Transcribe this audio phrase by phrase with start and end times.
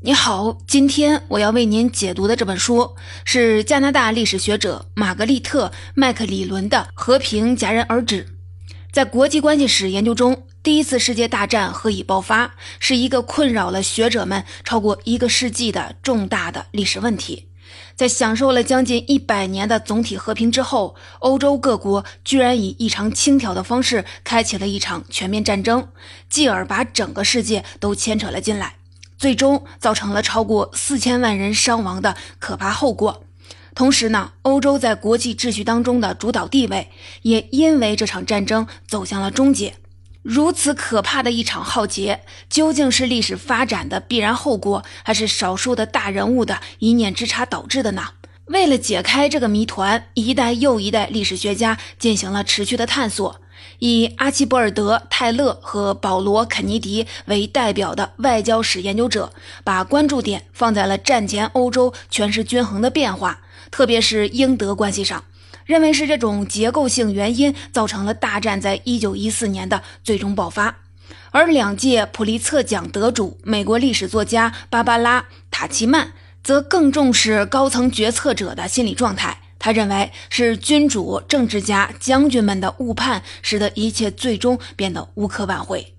[0.00, 8.24] 你好，今天我要为您解读的这本书是加拿大历史学者玛格丽特·麦克里伦的《和平戛然而止》。
[8.92, 17.48] 在国际关系史研究中，第一次世界大战何以爆发，是一个困扰了学者们超过一个世纪的重大的历史问题。
[17.96, 25.88] 在享受了将近一百年的总体和平之后，欧洲各国居然以异常轻佻的方式开启了一场全面战争，
[26.28, 28.76] 继而把整个世界都牵扯了进来，
[29.18, 33.24] 最终造成了超过四千万人伤亡的可怕后果。
[33.74, 36.90] 同时呢，欧洲在国际秩序当中的主导地位
[37.22, 39.74] 也因为这场战争走向了终结。
[40.22, 48.08] 如此可怕的一场浩劫，究竟是历史发展的必然后果，还是少数的大人物的一念之差导致的呢？
[48.46, 53.40] 为了解开这个谜团，一代又一代历史学家进行了持续的探索。
[53.78, 59.32] 以阿奇博尔德·泰勒和保罗·肯尼迪为代表的外交史研究者，
[59.64, 63.40] 把关注点放在了战前欧洲权势均衡的变化，
[63.70, 65.24] 特别是英德关系上。
[65.64, 70.76] 认为是这种结构性原因造成了大战在一九一四年的最终爆发，
[71.32, 76.12] 而两届普利策奖得主美国历史作家芭芭拉·塔奇曼
[76.44, 79.40] 则更重视高层决策者的心理状态。
[79.66, 85.94] 他认为是君主、政治家、将军们的误判，使得一切最终变得无可挽回。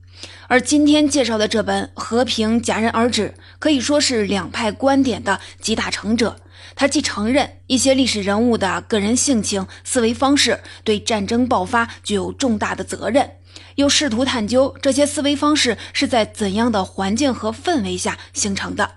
[0.47, 6.39] 而今天介绍的这本《和平戛然而止》，可以说是两派观点的集大成者。
[6.75, 13.29] 他既承认一些历史人物的个人性情、思维方式对战争爆发具有重大的责任，
[13.75, 18.91] 又试图探究这些思维方式是在怎样的环境和氛围下形成的。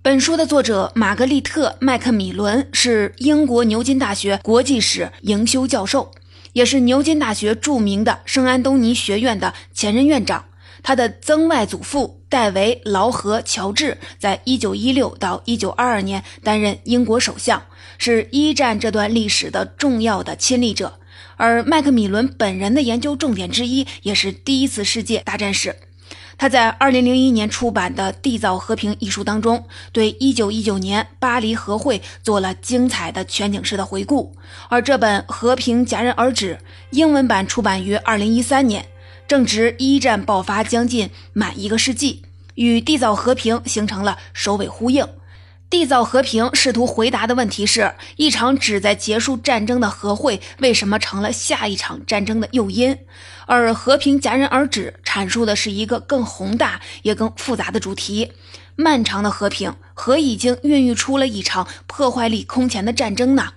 [0.00, 6.12] 本书的作者玛格丽特·麦克米伦是英国牛津大学国际史营修教授，
[6.52, 10.44] 也是牛津大学著名的圣安东尼学院的前任院长。
[10.82, 17.64] 他的曾外祖父戴维·劳合·乔治在1916到1922年担任英国首相，
[17.98, 21.00] 是一战这段历史的重要的亲历者。
[21.36, 25.74] 而麦克米伦本人的研究重点之一也是第一次世界大战史。
[26.38, 34.36] 他在2001年出版的《缔造和平》一书当中，对1919年巴黎和会做了精彩的全景式的回顾。
[34.68, 36.54] 而这本《和平戛然而止》
[36.90, 38.86] 英文版出版于2013年。
[39.26, 42.22] 正值一战爆发将近满一个世纪，
[42.54, 45.06] 与缔造和平形成了首尾呼应。
[45.70, 52.98] 缔造和平试图回答的问题是一场旨在结束战争的和会为什么成了下一场战争的诱因，
[53.44, 58.32] 而和平戛然而止阐述的是一个更宏大也更复杂的主题：
[58.76, 63.52] 漫长的和平和已经孕育出了一场破坏力空前的战争呢？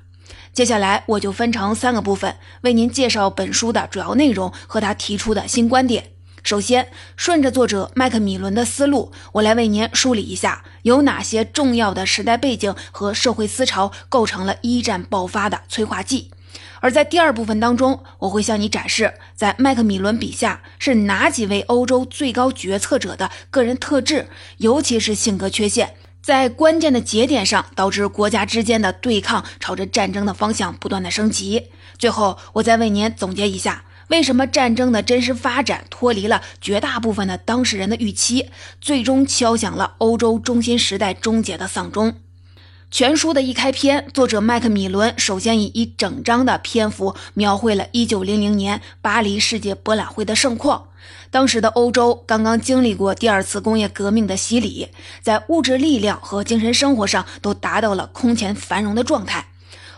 [0.51, 6.11] 接下来我就分成三个部分为您介绍本书的主要内容和他提出的新观点。
[6.43, 16.31] 首先，顺着作者麦克米伦的思路，我来为您梳理一下有哪些重要的时代背景和社会思潮构成了一战爆发的催化剂。
[16.79, 24.27] 而在第二部分当中，我会向你展示在麦克米伦笔下是哪几位欧洲最高决策者的个人特质，
[24.57, 25.93] 尤其是性格缺陷。
[26.23, 31.67] 在关键的节点上，导致国家之间的对抗朝着战争的方向不断的升级。
[31.97, 38.49] 最后，我再为您总结一下，为什么战争的真实发展脱离了绝大部分的当事人的预期，
[38.81, 42.15] 最终敲响了欧洲中心时代终结的丧钟。
[42.91, 50.89] 全书的一开篇，作者麦克米伦首先以一整章的篇幅描绘了1900年巴黎世界博览会的盛况。
[51.29, 54.89] 当时的欧洲刚刚经历过第二次工业革命的洗礼，
[55.21, 59.45] 在物质力量和精神生活上都达到了空前繁荣的状态。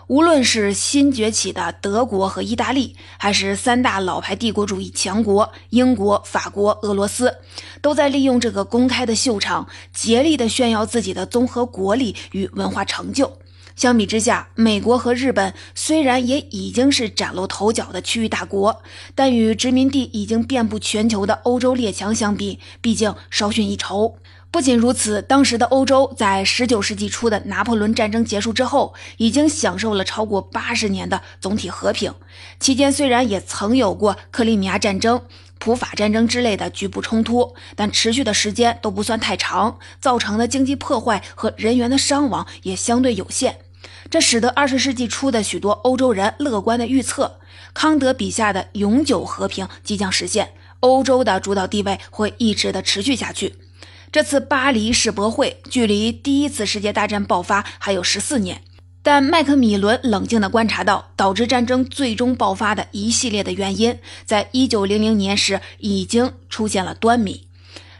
[0.08, 7.38] 无论是新崛起的德国和意大利，还是三大老牌帝国主义强国英国、法国、俄罗斯，
[7.82, 13.32] 都在利用这个公开的秀场，竭力地炫耀自己的综合国力与文化成就。
[13.76, 18.84] 相比之下，美国和日本虽然也已经是崭露头角的区域大国，
[19.16, 24.18] 但与殖民地已经遍布全球的欧洲列强相比，毕竟稍逊一筹。
[24.54, 32.14] 不仅如此，当时的欧洲在19世纪初的拿破仑战争结束之后，已经享受了超过八十年的总体和平。
[32.60, 35.20] 期间虽然也曾有过克里米亚战争、
[35.58, 43.58] 普法战争之类的局部冲突，但持续的时间都不算太长，造成的经济破坏和人员的伤亡也相对有限。
[44.12, 47.40] 这使得20世纪初的许多欧洲人乐观的预测，
[47.74, 50.52] 康德笔下的永久和平即将实现，
[50.82, 53.56] 欧洲的主导地位会一直的持续下去。
[54.14, 58.62] 这次巴黎世博会距离第一次世界大战爆发还有十四年，
[59.02, 67.48] 但麦克米伦冷静地观察到，导致战争最终爆发的一系列的原因，在一九零零年时已经出现了端倪。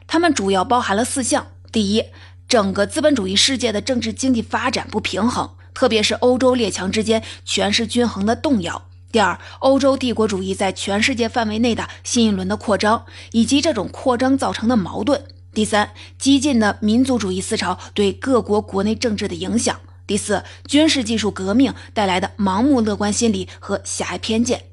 [0.06, 2.06] 它们主要包含了四项：第一，
[2.48, 8.84] 整个资本主义世界的政治经济发展不平衡，特别是欧洲列强之间权势均衡的动摇。
[9.12, 15.24] 第二，欧洲帝国主义在全世界范围内的新一轮的扩张，以及这种扩张造成的矛盾。
[15.54, 19.80] 第三，激进的民族主义思潮对各国国内政治的影响。
[20.06, 24.64] 第四，军事技术革命带来的盲目乐观心理和狭隘偏见。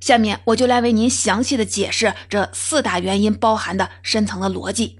[0.00, 4.98] 下面我就来为您详细的解释这四大原因包含的深层的逻辑。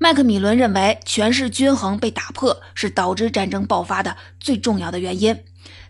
[0.00, 5.40] 麦克米伦认为，权势均衡被打破是导致战争爆发的最重要的原因。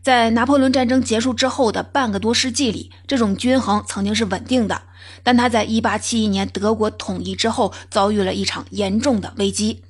[0.00, 4.80] 在拿破仑战争结束之后的半个多世纪里，这种均衡曾经是稳定的。
[5.22, 9.82] 但他在1871年德国统一之后，遭遇了一场严重的危机。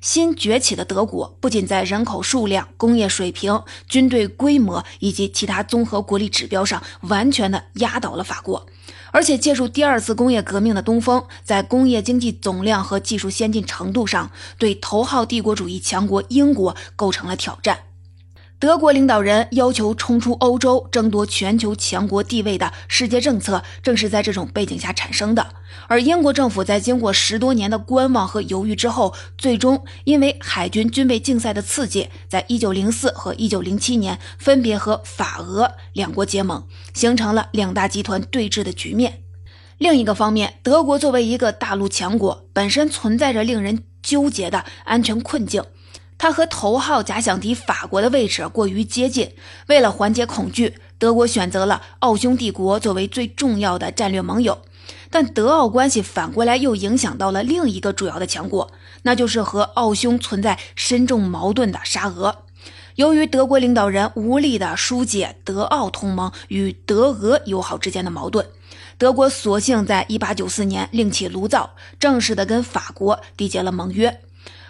[0.00, 8.66] 新崛起的德国不仅在人口数量、工业水平、军队规模以及其他综合国力指标上完全的压倒了法国，
[9.10, 17.80] 而且借助第二次工业革命的东风，在工业经济总量和技术先进程度上，对头号帝国主义强国英国构成了挑战。
[18.58, 25.46] 德国领导人要求冲出欧洲、争夺全球强国地位的世界政策，正是在这种背景下产生的。
[25.88, 39.22] 而英国政府在经过十多年的观望和犹豫之后，最终因为海军军备竞赛的刺激，在一九零四和一九零七年分别和法俄两国结盟，形成了两大集团对峙的局面。
[39.76, 45.62] 另一个方面，德国作为一个大陆强国，本身存在着令人纠结的安全困境。
[46.18, 49.32] 他和头号假想敌法国的位置过于接近，
[49.66, 54.62] 为了缓解恐惧，德国选择了奥匈帝国作为最重要的战略盟友。
[55.10, 58.70] 但德奥关系反过来又影响到了另一个主要的强国，
[59.02, 62.44] 那就是和奥匈存在深重矛盾的沙俄。
[62.94, 68.46] 由于德国领导人无力地疏解德奥同盟与德俄友好之间的矛盾，
[68.96, 74.20] 德国索性在1894年另起炉灶，正式地跟法国缔结了盟约。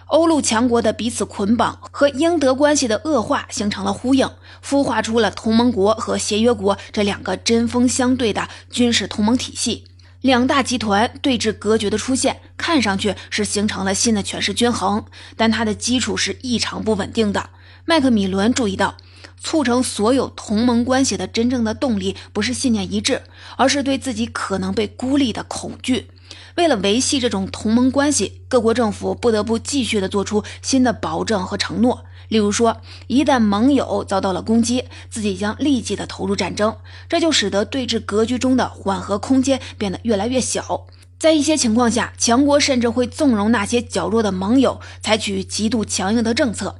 [0.07, 4.29] 欧陆强国的彼此捆绑和英德关系的恶化形成了呼应，
[4.65, 9.83] 孵化出了同盟国和协约国这两个针锋相对的军事同盟体系。
[10.21, 15.05] 两大集团对峙格局的出现，看上去是形成了新的权势均衡，
[15.35, 17.49] 但它的基础是异常不稳定的。
[17.83, 18.95] 麦克米伦注意到，
[19.39, 23.21] 促成所有同盟关系的真正的动力不是信念一致，
[23.57, 26.09] 而是对自己可能被孤立的恐惧。
[26.55, 32.05] 为了维系这种同盟关系，各国政府不得不继续的做出新的保证和承诺。
[32.27, 36.75] 例如说，一旦盟友遭到了攻击，自己将立即的投入战争，
[37.07, 40.87] 这就使得对峙格局中的缓和空间变得越来越小。
[41.17, 46.79] 在一些情况下，强国甚至会纵容那些较弱的盟友采取极度强硬的政策。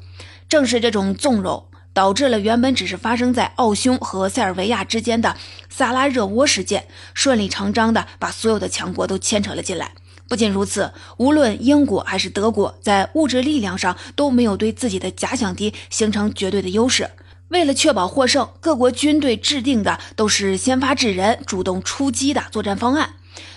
[0.49, 1.65] 正是这种纵容。
[1.97, 5.35] 导致了原本只是发生在奥匈和塞尔维亚之间的
[5.67, 6.85] 萨拉热窝事件，
[7.15, 9.91] 顺理成章的把所有的强国都牵扯了进来。
[10.27, 17.09] 不仅如此，无论英国还是德国，在物质力量上都没有对自己的假想敌形成绝对的优势。
[17.47, 23.09] 为了确保获胜，各国军队制定的都是先发制人、主动出击的作战方案，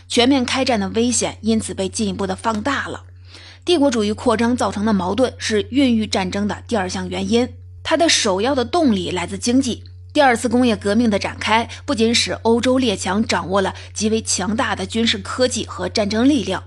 [0.09, 3.03] 全面开战的危险因此被进一步的放大了。
[3.67, 7.47] 帝国主义扩张造成的矛盾是孕育战争的第二项原因。
[7.83, 9.85] 它的首要的动力来自经济。
[10.13, 16.65] 第二次工业革命的展开，不仅使欧洲列强掌握了极为强大的军事科技和战争力量，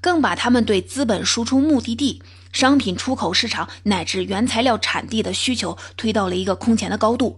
[0.00, 2.22] 更把他们对资本输出目的地、
[2.52, 7.36] 商品出口市场乃至原材料产地的需求推到了一个空前的高度。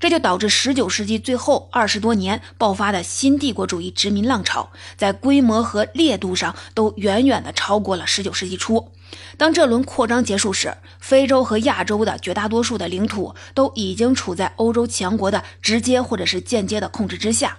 [0.00, 8.90] 这就导致19世纪最后二十多年爆发的新帝国主义殖民浪潮，在规模和烈度上都远远的超过了19世纪初。
[9.36, 17.58] 当这轮扩张结束时，非洲和亚洲的绝大多数的领土都已经处在欧洲强国的直接或者是间接的控制之下。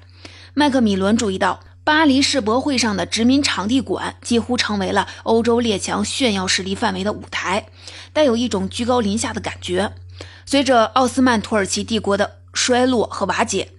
[0.53, 7.67] 麦克米伦注意到，巴黎世博会上的殖民场地馆几乎成为了欧洲列强炫耀势力范围的舞台，
[8.11, 9.93] 带有一种居高临下的感觉。
[10.45, 13.69] 随着奥斯曼土耳其帝国的衰落和瓦解。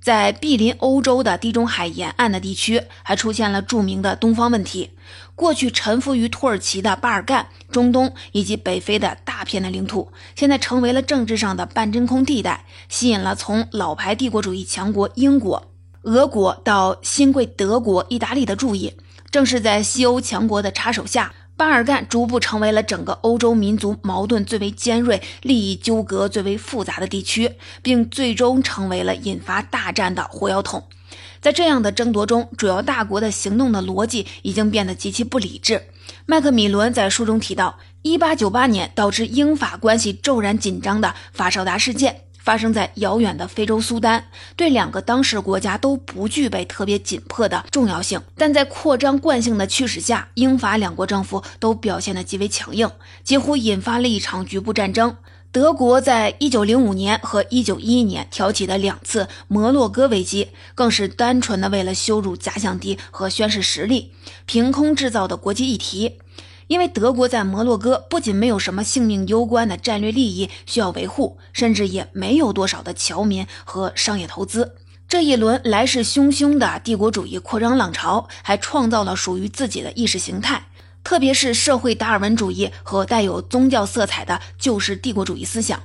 [0.00, 4.92] 在毗邻欧洲的地中海沿岸的地区，还出现了著名的东方问题。
[5.40, 18.92] 过去臣服于土耳其的巴尔干、中东以及北非的大片的领土，现在成为了政治上的半真空地带，吸引了从老牌帝国主义强国英国、俄国到新贵德国、意大利的注意。
[19.30, 21.32] 正是在西欧强国的插手下。
[21.56, 30.84] 巴尔干逐步成为了整个欧洲民族矛盾最为尖锐、利益纠葛最为复杂的地区，并最终成为了引发大战的火药桶。
[31.40, 35.82] 在这样的争夺中，主要大国的行动的逻辑已经变得极其不理智。
[36.26, 48.20] 麦克米伦在书中提到，1898年导致英法关系骤然紧张的法绍达事件，发生在遥远的非洲苏丹，对两个当事国家都不具备特别紧迫的重要性。
[48.36, 52.90] 但在扩张惯性的驱使下，英法两国政府都表现得极为强硬，
[53.24, 55.16] 几乎引发了一场局部战争。
[55.52, 64.12] 德国在一九零五年和一九一一年挑起的两次摩洛哥危机，更是单纯的为了羞辱假想敌和宣示实力，
[64.46, 66.18] 凭空制造的国际议题。
[66.68, 74.76] 因为德国在摩洛哥不仅没有什么性命攸关的战略利益需要维护，甚至也没有多少的侨民和商业投资。
[75.08, 80.68] 这一轮来势汹汹的帝国主义扩张浪潮，还创造了属于自己的意识形态，
[81.02, 85.82] 特别是社会达尔文主义和带有宗教色彩的旧式帝国主义思想。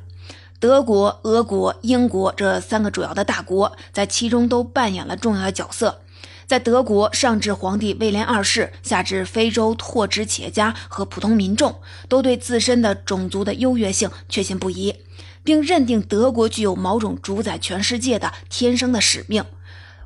[0.60, 6.02] 德国、俄国、英国这三个主要的大国在其中都扮演了重要的角色。
[6.48, 14.96] 在德国，上至皇帝威廉二世，下至非洲拓殖企业家和普通民众，都对自身的种族的优越性确信不疑，
[15.44, 19.44] 并认定德国具有某种主宰全世界的天生的使命。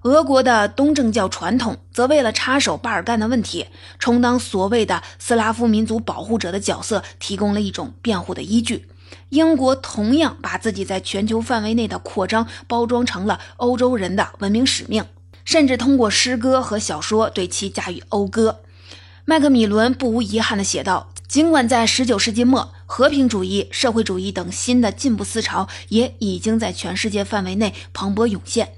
[0.04, 3.68] 俄国的东正教传统则为了插手巴尔干的问题，
[4.00, 8.88] 充当所谓的斯拉夫民族保护者的角色，提供了一种辩护的依据。
[9.30, 15.06] 英国同样把自己在全球范围内的扩张包装成了欧洲人的文明使命。
[15.46, 18.60] 甚至通过诗歌和小说对其加以讴歌。
[19.26, 28.74] 麦克米伦不无遗憾地写道：“尽管在19世纪末，和平主义、社会主义等新的进步思潮也已经在全世界范围内蓬勃涌现，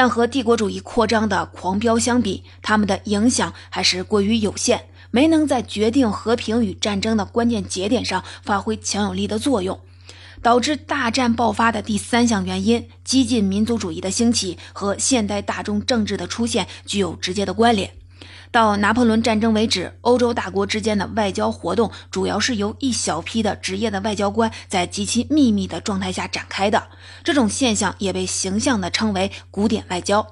[0.00, 9.78] 但和帝国主义扩张的狂飙相比，他们的影响还是过于有限，没能在决定和平与战争的关键节点上发挥强有力的作用。”
[10.40, 17.99] 导致大战爆发的第三项原因，激进民族主义的兴起和现代大众政治的出现具有直接的关联。
[18.52, 26.88] 到拿破仑战争为止，欧洲大国之间的外交活动主要是由一小批的职业的外交官在极其秘密的状态下展开的。
[27.22, 30.26] 这种现象也被形象地称为“古典外交”。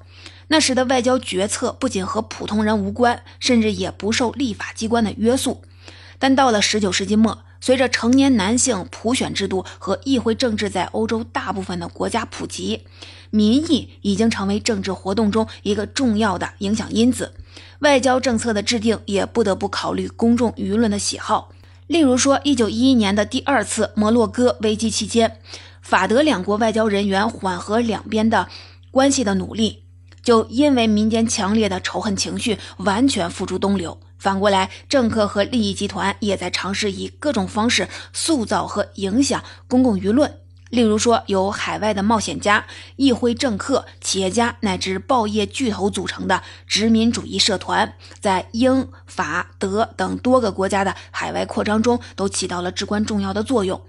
[0.51, 5.63] 那时的外交决策不仅和普通人无关，甚至也不受立法机关的约束。
[6.19, 12.85] 但到了十九世纪末，随着成年男性普选制度和议会政治在欧洲大部分的国家普及，
[13.31, 17.35] 民意已经成为政治活动中一个重要的影响因子。
[17.81, 21.51] 外交政策的制定也不得不考虑公众舆论的喜好。
[21.87, 25.39] 例如说，1911年的第二次摩洛哥危机期间，
[25.81, 28.49] 法德两国外交人员缓和两边的
[28.91, 29.85] 关系的努力，
[30.23, 33.99] 就因为民间强烈的仇恨情绪完全付诸东流。
[34.19, 40.39] 反过来，政客和利益集团也在尝试以各种方式塑造和影响公共舆论。
[40.71, 53.81] 例如说，由海外的冒险家、议会政客、企业家乃至报业巨头组成的殖民主义社团，在英法德等多个国家的海外扩张中，都起到了至关重要的作用。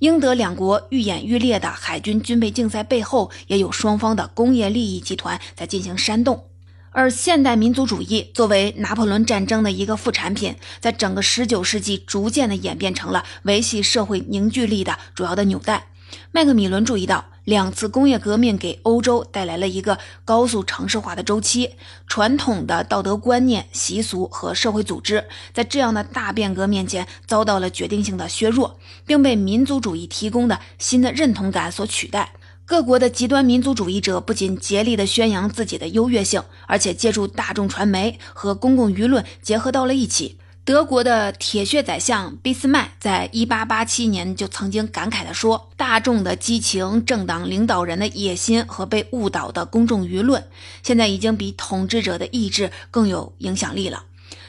[0.00, 6.46] 英德两国愈演愈烈的海军军备竞赛背后，也有双方的工业利益集团在进行煽动。
[6.94, 15.88] 而现代民族主义作为拿破仑战争的一个副产品，在整个19世纪逐渐的演变成了维系社会凝聚力的主要的纽带。
[16.30, 21.70] 麦克米伦注意到，两次工业革命给欧洲带来了一个高速城市化的周期，
[22.06, 32.32] 传统的道德观念、习俗和社会组织在这样的大变革面前遭到了决定性的削弱，并被民族主义提供的新的认同感所取代。
[32.66, 40.38] 各国的极端民族主义者不仅竭力地宣扬自己的优越性，而且借助大众传媒和公共舆论结合到了一起。
[40.64, 50.42] 德国的铁血宰相俾斯麦在1887年就曾经感慨地说：“大众的激情、政党领导人的野心和被误导的公众舆论，
[50.82, 54.04] 现在已经比统治者的意志更有影响力了。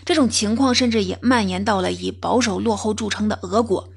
[0.05, 3.89] 这种情况甚至也蔓延到了以保守落后著称的俄国。”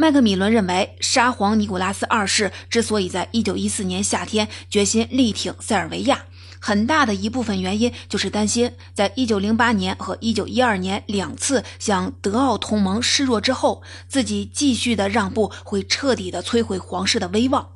[0.00, 6.26] 麦克米伦认为，沙皇尼古拉斯二世之所以在1914年夏天决心力挺塞尔维亚，
[6.60, 17.70] 很大的一部分原因就是担心，在1908年和1912年两次向德奥同盟示弱之后，自己继续的让步会彻底的摧毁皇室的威望。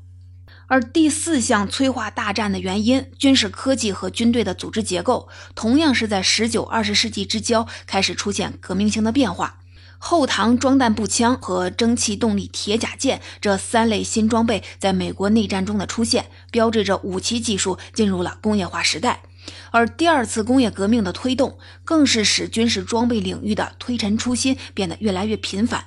[0.69, 9.59] 而第四项催化大战的原因，军事科技和军队的组织结构，同样是在19、20世纪之交开始出现革命性的变化。
[10.05, 19.23] 后膛装弹步枪和蒸汽动力铁甲舰这三类新装备在美国内战中的出现，标志着武器技术进入了工业化时代。
[19.71, 25.85] 而第二次工业革命的推动，更是使军事装备领域的推陈出新变得越来越频繁。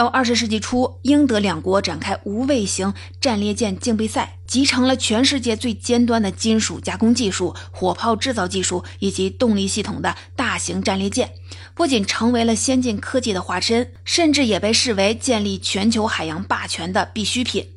[0.00, 11.32] 到二十世纪初，英德两国展开无畏型战列舰竞备赛，集成了全世界最尖端的金属加工技术、火炮制造技术以及动力系统的大型战列舰，
[11.74, 17.68] 不仅成为了先进科技的化身，甚至也被视为建立全球海洋霸权的必需品。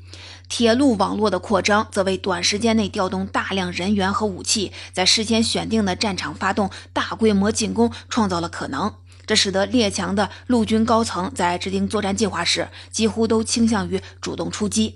[0.48, 8.94] 铁路网络的扩张则为短时间内调动大量人员和武器，在事先选定的战场发动大规模进攻创造了可能。
[9.25, 14.96] 这使得列强的陆军高层在制定作战计划时，几乎都倾向于主动出击。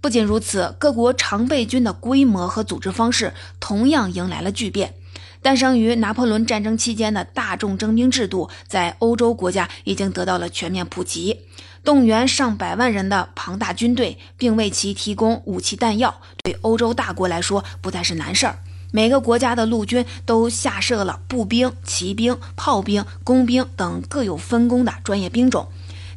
[0.00, 4.94] 不仅如此，各国常备军的规模和组织方式同样迎来了巨变。
[5.40, 11.40] 诞生于拿破仑战争期间的大众征兵制度，在欧洲国家已经得到了全面普及。
[11.82, 18.58] 动员上百万人的庞大军队，并为其提供武器弹药，对欧洲大国来说不再是难事儿。
[18.94, 25.66] 每个国家的陆军都下设了步兵、骑兵、炮兵、工兵等各有分工的专业兵种，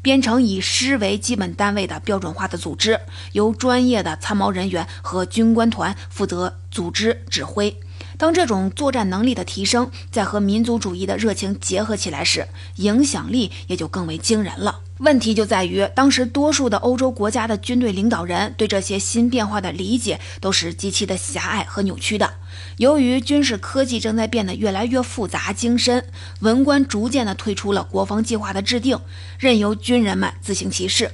[0.01, 3.00] 编成以师为基本单位的标准化的组织，
[3.32, 7.75] 由专业的参谋人员和军官团负责组织指挥。
[8.17, 14.82] 当这种作战能力的提升在和民族主义的热情结合起来时，影响力也就更为惊人了。
[15.00, 22.36] 问题就在于，当时多数的欧洲国家的军队领导人对这些新变化的理解都是极其的狭隘和扭曲的。
[22.77, 26.05] 由于军事科技正在变得越来越复杂精深，
[26.39, 29.00] 文官逐渐的退出了国防计划的制定，
[29.39, 31.12] 任由军人们自行其事。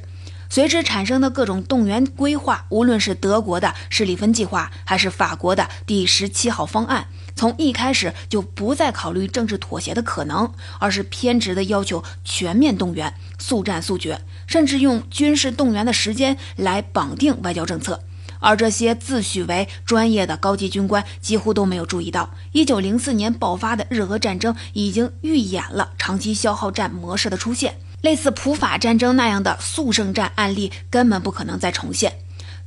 [0.49, 7.07] 随之产生的各种动员规划，无论是德国的施里芬计划，还是法国的第十七号方案，
[7.37, 18.03] 从一开始就不再考虑政治妥协的可能，而是偏执的要求全面动员、速战速决，甚至用军事动员的时间来绑定外交政策。
[18.41, 27.75] 而这些自诩为专业的高级军官，几乎都没有注意到，一九零四年爆发的日俄战争已经预演了长期消耗战模式的出现。
[28.01, 32.17] 类似普法战争那样的速胜战案例根本不可能再重现，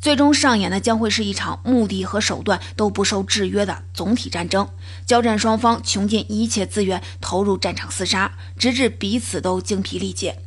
[0.00, 4.68] 最终上演的将会是一场目的和手段都不受制约的总体战争。
[5.04, 10.43] 交战双方穷尽一切资源投入战场厮杀，直至彼此都精疲力竭。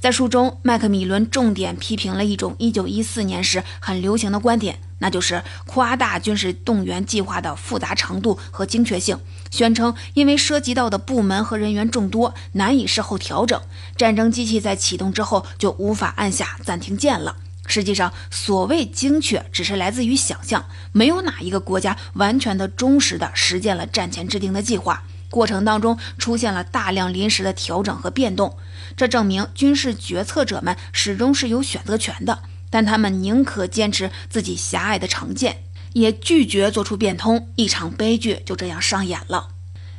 [0.00, 9.20] 在书中，麦克米伦重点批评了一种1914年时很流行的观点，那就是夸大军事动员计划的复杂程度和精确性。
[9.50, 13.60] 宣称，因为涉及到的部门和人员众多，难以事后调整。
[13.94, 17.36] 战争机器在启动之后就无法按下暂停键了。
[17.66, 20.64] 实际上，所谓精确，只是来自于想象。
[20.92, 28.56] 没有哪一个国家完全的忠实的实践了战前制定的计划，过程当中出现了大量临时的调整和变动。
[29.00, 35.62] 这证明军事决策者们始终是有选择权的，但他们宁可坚持自己狭隘的成见。
[35.94, 39.48] 也拒绝做出变通，一场悲剧就这样上演了。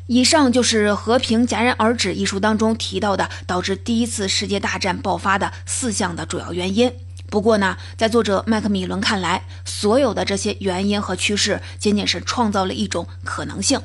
[0.05, 6.93] 以上就是《和平戛然而止》一书当中提到的导致第一次世界大战爆发的四项的主要原因。
[7.31, 13.81] 不过呢，在作者麦克米伦看来，所有的这些原因和趋势仅仅是创造了一种可能性。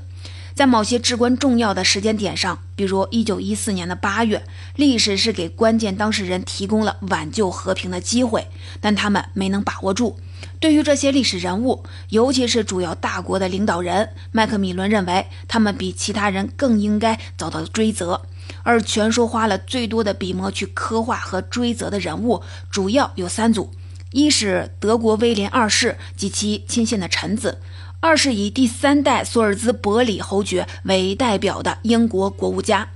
[0.56, 4.42] 在某些至关重要的时间点上，比如1914年的八月，
[4.74, 8.48] 历史是给关键当事人提供了挽救和平的机会，
[8.80, 10.18] 但他们没能把握住。
[10.58, 18.22] 对于这些历史人物，尤其是主要大国的领导人，麦克米伦认为他们比其他人更应该遭到追责。
[18.62, 23.70] 而全书花了最多的笔墨去刻画和追责的人物，主要有三组：
[24.12, 27.58] 一是德国威廉二世及其亲信的臣子；
[28.06, 32.86] 二是以第三代索尔兹伯里侯爵为代表的英国国务家；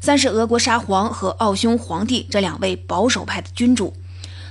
[0.00, 3.92] 三是俄国沙皇和奥匈皇帝这两位保守派的君主。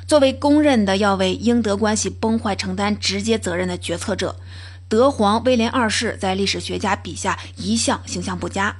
[0.06, 4.36] 作为公认的要为英德关系崩坏承担直接责任的决策者，
[4.90, 8.76] 德皇威廉二世在历史学家笔下一向形象不佳。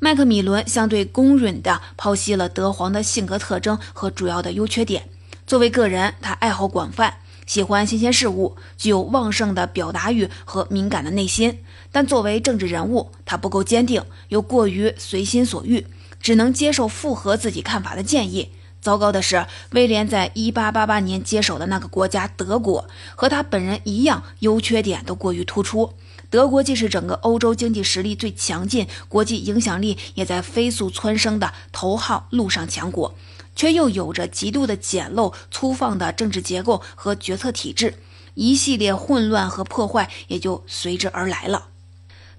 [0.00, 5.04] 麦克米伦相对公允地剖析了德皇的性格特征和主要的优缺点。
[5.46, 7.18] 作为个人，他爱好广泛，
[7.50, 11.58] 喜欢新鲜事物，具有旺盛的表达欲和敏感的内心。
[11.90, 15.84] 但作为政治人物，他不够坚定，又过于随心所欲，
[16.20, 18.52] 只能接受符合自己看法的建议。
[18.80, 25.92] 糟糕的是，威廉在一八八八年接手的那个国家德国，和他本人一样，优缺点都过于突出。
[26.30, 33.12] 德国既是整个欧洲经济实力最强劲、国际影响力也在飞速蹿升的头号陆上强国，
[33.60, 37.92] 却又有着极度的简陋、粗放的政治结构和决策体制，
[38.32, 41.66] 一系列混乱和破坏也就随之而来了。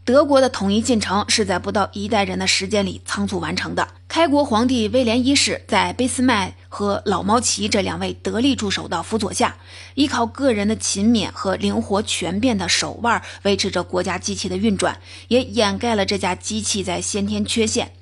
[0.03, 3.87] 德国的统一进程是在不到一代人的时间里仓促完成的。
[4.07, 9.55] 开国皇帝威廉一世在俾斯麦和老毛奇这两位得力助手的辅佐下，
[9.93, 17.93] 依靠个人的勤勉和灵活全变的手腕，维持着国家机器的运转，也掩盖了这架机器在先天缺陷。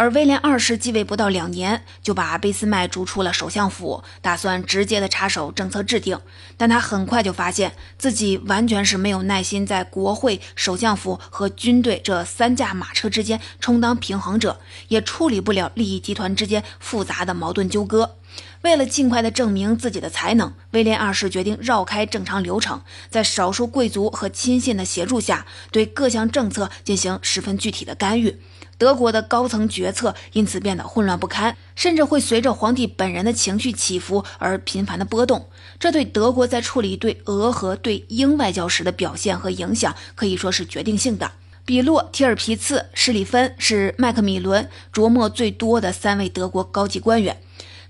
[0.00, 6.18] 而威廉二世继位不到两年，就把俾斯麦逐出了首相府，打算直接的插手政策制定。
[6.56, 14.58] 但他很快就发现自己完全是没有耐心在国会、首相府和军队这三驾马车之间充当平衡者，
[14.88, 18.16] 也处理不了利益集团之间复杂的矛盾纠葛。
[18.62, 28.40] 为了尽快的证明自己的才能，威廉二世决定绕开正常流程，在少数贵族和亲信的协助下，对各项政策进行十分具体的干预。
[28.80, 35.50] 德国的高层决策因此变得混乱不堪，甚至会随着皇帝本人的情绪起伏而频繁的波动。
[35.78, 41.30] 这对德国在处理对俄和对英外交时的表现和影响可以说是决定性的。
[41.66, 47.36] 比洛、提尔皮茨、施里芬是麦克米伦琢磨最多的三位德国高级官员。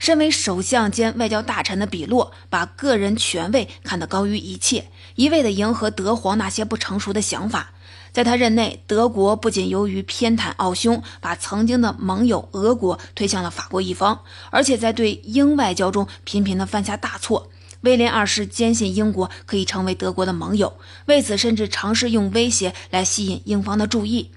[0.00, 7.72] 身为首相兼外交大臣的比洛，把个人权位看得高于一切，一味地迎合德皇那些不成熟的想法。
[8.10, 17.50] 在他任内，德国不仅由于偏袒奥匈，把曾经的盟友俄国推向了法国一方，而且在对英外交中频频地犯下大错。
[17.82, 24.30] 威廉二世坚信英国可以成为德国的盟友，为此甚至尝试用威胁来吸引英方的注意。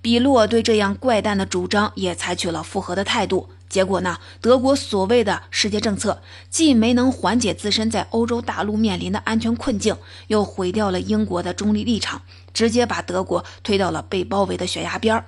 [0.00, 3.48] 比洛对这样怪诞的主张也采取了复合的态度。
[3.68, 4.18] 结果呢？
[4.40, 9.96] 德国所谓的世界政策，既没能缓解自身在欧洲大陆面临的安全困境，
[10.28, 12.22] 又毁掉了英国的中立立场，
[12.54, 15.26] 直接把德国推到了被包围的悬崖边儿。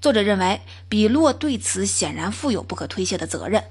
[0.00, 3.64] 作者认为，比洛对此显然负有不可推卸的责任。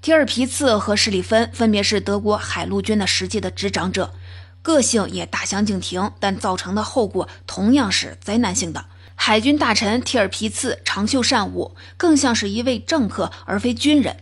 [0.00, 4.12] 提尔皮茨和施里芬分别是德国海陆军的实际的执掌者，
[4.60, 8.86] 个性也大相径庭，但造成的后果同样是灾难性的。
[9.14, 14.16] 海军大臣提尔皮茨长袖善舞，更像是一位政客而非军人。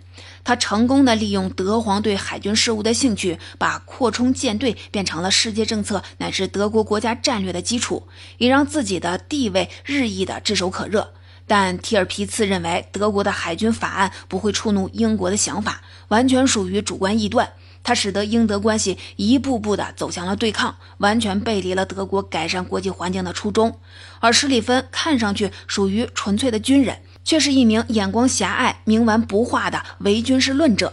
[0.44, 8.06] 他成功的利用德皇对海军事务的兴趣，把扩充舰队变成了世界政策乃至德国国家战略的基础，
[8.38, 11.12] 也让自己的地位日益的炙手可热。
[11.46, 17.52] 但提尔皮茨认为，德国的海军法案不会触怒英国的想法，完全属于主观臆断。
[17.82, 23.78] 他使得英德关系一步步的走向了对抗，完全背离了德国改善国际环境的初衷。
[24.20, 30.92] 而施里芬看上去属于纯粹的军人，却是一名眼光狭隘、冥顽不化的唯军事论者。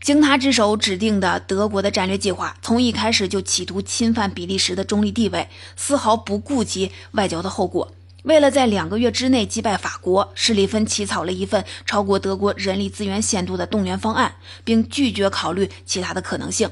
[0.00, 7.92] 经他之手指定的德国的战略计划，从一开始就企图侵犯比利时的中立地位，丝毫不顾及外交的后果。
[8.22, 16.70] 为了在两个月之内击败法国，施里芬起草了一份超过德国人力资源限度的动员方案，并拒绝考虑其他的可能性。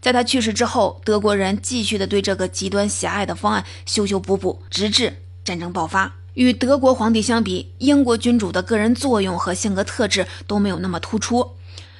[0.00, 6.14] 在他去世之后，德国人继续的对这个极端狭隘的方案修修补补，直至战争爆发。
[6.32, 11.56] 与德国皇帝相比，英国君主的个人作用和性格特质都没有那么突出。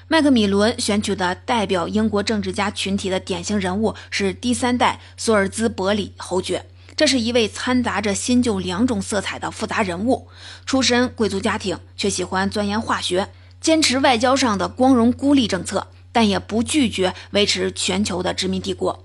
[0.08, 6.64] 麦克米伦选取的代表英国政治家群体的典型人物是第三代索尔兹伯里侯爵。
[6.96, 10.28] 这是一位掺杂着新旧两种色彩的复杂人物，
[10.64, 13.28] 出身贵族家庭，却喜欢钻研化学，
[13.60, 19.04] 坚持外交上的光荣孤立政策，但也不拒绝维持全球的殖民帝国，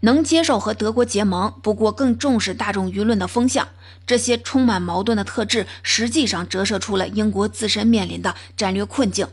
[0.00, 3.66] 能接受和德国结盟，不过更重视大众舆论的风向。
[4.06, 9.26] 这些充满矛盾的特质，实际上折射出了英国自身面临的战略困境。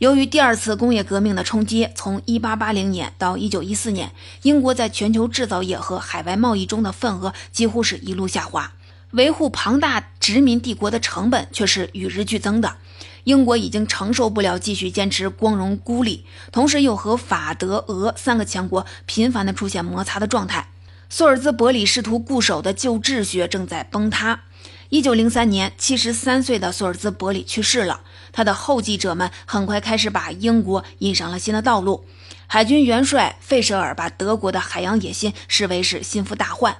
[0.00, 8.72] 由于第二次工业革命的冲击，从1880年到1914年，英国在全球制造业和海外贸易中的份额几乎是一路下滑，
[9.10, 12.78] 维护庞大殖民帝国的成本却是与日俱增的。
[13.24, 20.68] 英国已经承受不了继续坚持光荣孤立，同时又和法、德、俄三个强国频繁的出现摩擦的状态。
[21.10, 24.44] 索尔兹伯里试图固守的旧秩序正在崩塌。
[24.90, 28.00] 1903年，73岁的索尔兹伯里去世了。
[28.32, 32.04] 他的后继者们很快开始把英国引上了新的道路。
[32.48, 36.76] 海军元帅费舍尔把德国的海洋野心视为是心腹大患，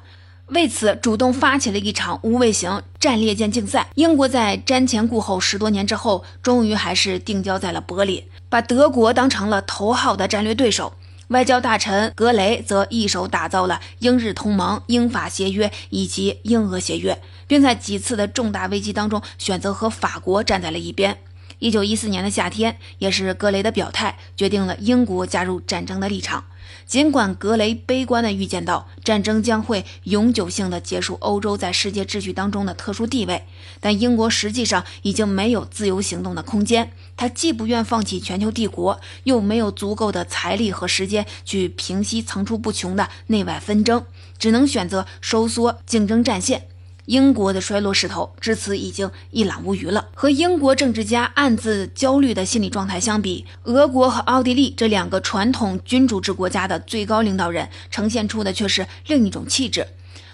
[0.48, 3.88] 为此主动发起了一场无畏型战列舰竞赛。
[3.94, 10.94] 英国在瞻前顾后十多年之后，终于还是定交在了伯里，把德国当成了头号的战略对手。
[11.30, 21.18] 外交大臣格雷则一手打造了英日同盟、英法协约以及英俄协约，并在几次的重大危机当中选择和法国站在了一边。
[21.60, 26.46] 一九一四年的夏天，也是格雷的表态决定了英国加入战争的立场。
[26.86, 33.44] 尽管格雷悲观地预见到战争将会永久性的结束欧洲在世界秩序当中的特殊地位，
[33.78, 36.90] 但英国实际上已经没有自由行动的空间。
[37.20, 44.06] 他既不愿放弃全球帝国，又没有足够的财力和时间去平息层出不穷的内外纷争，
[44.38, 46.66] 只能选择收缩竞争战线。
[47.04, 50.08] 英国的衰落势头至此已经一览无余了。
[50.14, 59.86] 和英国政治家暗自焦虑的心理状态相比，俄国和奥地利这两个传统君主制国家的最高领导人呈现出的却是另一种气质。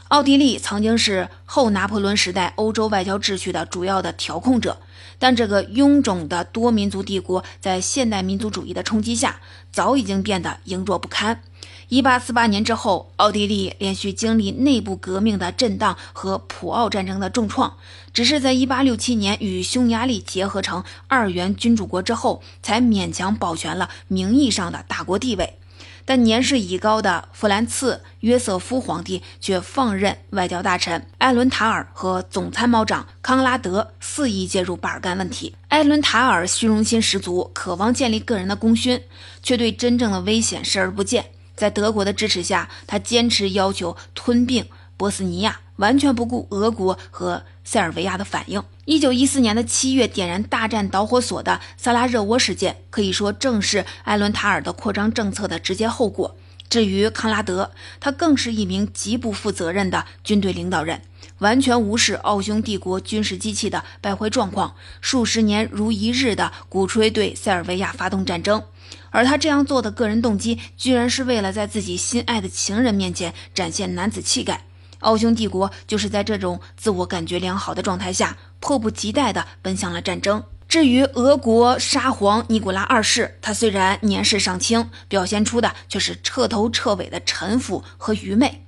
[0.06, 4.78] 奥地利曾经是后拿破仑时代欧洲外交秩序的主要的调控者，
[5.18, 11.42] 但这个臃肿的多民族帝国在现代民族主义的冲击下，早已经变得羸弱不堪。
[11.88, 17.76] 一八四八年之后，奥地利连续经历内部革命的震荡和普奥战争的重创，
[18.12, 25.58] 只是在一八六七年与匈牙利结合成二元君主国之后，才勉强保全了名义上的大国地位。
[26.06, 35.54] 但年事已高的弗兰茨·约瑟夫皇帝却放任外交大臣艾伦塔尔和总参谋长康拉德肆意介入巴尔干问题。
[35.66, 39.02] 艾伦塔尔虚荣心十足，渴望建立个人的功勋，
[39.42, 41.26] 却对真正的危险视而不见。
[41.56, 44.64] 在德国的支持下，他坚持要求吞并
[44.96, 48.62] 波斯尼亚，完全不顾俄国和塞尔维亚的反应。
[48.84, 56.36] 一九一四年的七月，点燃大战导火索的萨拉热窝事件，可以说正是艾伦塔尔的扩张政策的直接后果。
[56.68, 61.02] 至于康拉德，他更是一名极不负责任的军队领导人，
[61.38, 68.62] 完全无视奥匈帝国军事机器的败坏状况，数十年如一日的鼓吹对塞尔维亚发动战争。
[69.10, 74.62] 而他这样做的个人动机，居然是为了在自己心爱的情人面前展现男子气概。
[75.06, 80.42] 奥匈帝国就是在这种自我感觉良好的状态下，迫不及待地奔向了战争。
[80.68, 88.64] 至于俄国沙皇尼古拉二世，他虽然年事尚轻，表现出的却是彻头彻尾的臣服和愚昧。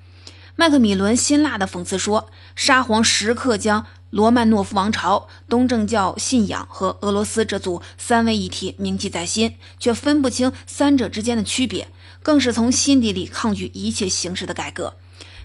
[0.55, 11.89] 麦克米伦辛辣地讽刺说：“沙皇时刻将罗曼诺夫王朝、东正教信仰和俄罗斯这组三位一体铭记在心，却分不清三者之间的区别，
[12.23, 14.95] 更是从心底里抗拒一切形式的改革。”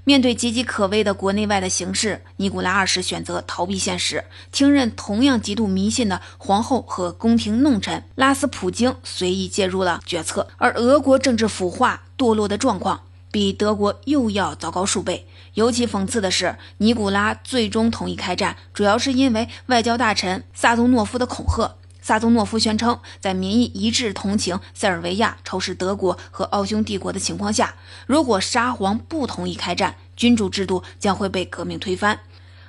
[0.06, 10.46] 面对岌岌可危的国内外的形势，尼古拉二世选择逃避现实，听任同样极度迷信的皇后和宫廷弄臣拉斯普京随意介入了决策。
[10.58, 13.00] 而俄国政治腐化堕落的状况
[13.32, 15.26] 比德国又要糟糕数倍。
[15.54, 21.76] 尤其讽刺的是，尼古拉最终同意开战，主要是因为外交大臣萨宗诺夫的恐吓。
[22.04, 32.20] 萨宗诺夫宣称，在民意一致同情塞尔维亚仇视德国和奥匈帝国的情况下，如果沙皇不同意开战，君主制度将会被革命推翻。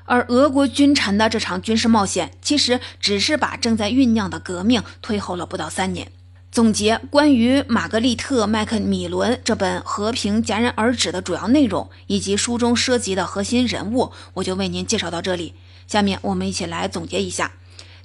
[0.05, 6.13] 而俄国君臣的这场军事冒险，其实只是把正在酝酿的革命推后了不到三年。
[6.53, 15.55] 总结关于玛格丽特·麦克米伦这本《和平戛然而止》的主要内容，以及书中涉及的核心人物，我就为您介绍到这里。
[15.89, 17.51] 下面我们一起来总结一下。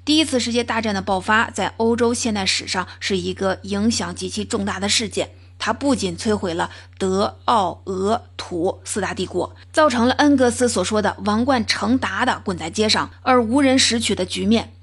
[0.09, 5.29] 第一次世界大战的爆发，在欧洲现代史上是一个影响极其重大的事件。
[5.59, 14.73] 它不仅摧毁了德、奥、俄、土四大帝国，造成了恩格斯所说的“王冠成达的滚在街上而无人拾取”的局面，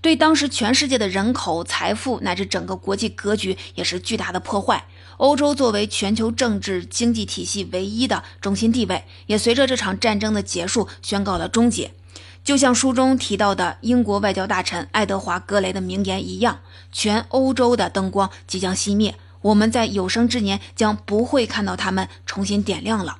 [0.00, 4.86] 对当时全世界的人口、财富乃至整个国际格局也是巨大的破坏。
[5.18, 11.92] 欧洲作为全球政治经济体系唯一的中心地位，也随着这场战争的结束宣告了终结。
[12.46, 16.60] 就像书中提到的英国外交大臣爱德华·格雷的名言一样，
[16.92, 23.18] 全欧洲的灯光即将熄灭，我们在有生之年将不会看到它们重新点亮了。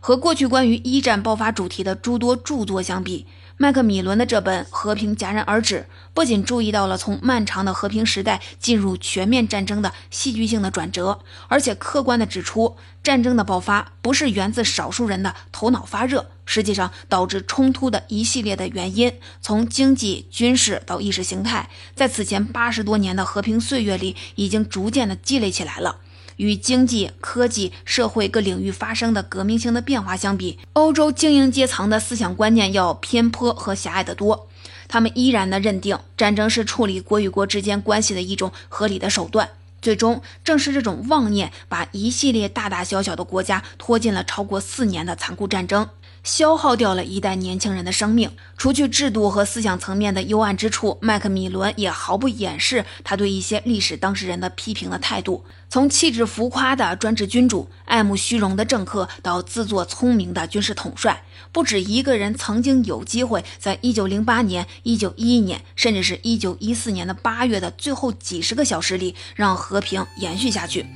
[0.00, 5.78] 和过去关于一战爆发主题的诸多著作相比，麦克米伦的这本《和平戛然而止》
[6.12, 26.00] 不仅注意到了从漫长的和平时代进入全面战争的戏剧性的转折，而且客观地指出，战争的爆发不是源自少数人的头脑发热，实际上导致冲突的一系列的原因，从经济、军事到意识形态，在此前八十多年的和平岁月里，已经逐渐的积累起来了。
[26.36, 34.48] 与经济、科技、社会各领域发生的革命性的变化相比，欧洲精英阶层的思想观念要偏颇和狭隘得多。
[34.86, 39.48] 他们依然的认定战争是处理国与国之间关系的一种合理的手段。
[39.80, 45.88] 最终，正是这种妄念，把一系列大大小小的国家拖进了超过四年的残酷战争。
[46.24, 48.32] 消耗掉了一代年轻人的生命。
[48.56, 55.44] 除去制度和思想层面的幽暗之处，麦克米伦也毫不掩饰他对一些历史当事人的批评的态度。
[55.68, 70.86] 从气质浮夸的专制君主、爱慕虚荣的政客，到自作聪明的军事统帅，不止一个人曾经有机会在1908年、1911年，甚至是一九一四年的八月的最后几十个小时里，让和平延续下去。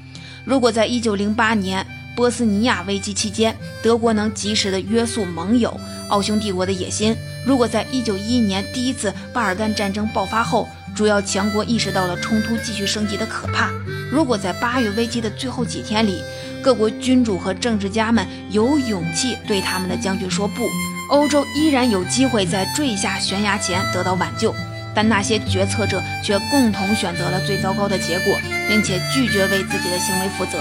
[0.44, 1.86] 如果在1908年，
[2.18, 7.16] 波斯尼亚危机期间，德国能及时的约束盟友奥匈帝国的野心。
[7.46, 13.68] 如果在一九一一年第一次巴尔干战争爆发后，主要强国意识到了冲突继续升级的可怕；
[14.10, 16.20] 如果在八月危机的最后几天里，
[16.60, 20.68] 各国君主和政治家们有勇气对他们的将军说不，
[21.10, 24.52] 欧洲依然有机会在坠下悬崖前得到挽救。
[24.92, 28.36] 但那些决策者却共同选择了最糟糕的结果，
[28.68, 30.58] 并且拒绝为自己的行为负责。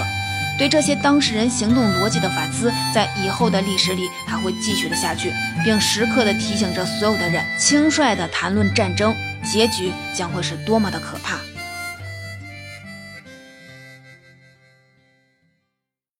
[0.58, 5.32] 对这些当事人行动逻辑的反思，在以后的历史里还会继续的下去，
[5.64, 11.38] 并时刻的提醒着所有的人：轻率的谈论战争，结局将会是多么的可怕。